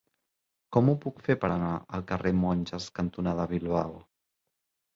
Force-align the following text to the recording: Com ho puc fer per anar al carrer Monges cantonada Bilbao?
Com 0.77 0.87
ho 0.89 0.95
puc 1.03 1.21
fer 1.27 1.35
per 1.43 1.51
anar 1.57 1.75
al 1.99 2.07
carrer 2.13 2.33
Monges 2.39 2.89
cantonada 2.99 3.49
Bilbao? 3.55 3.97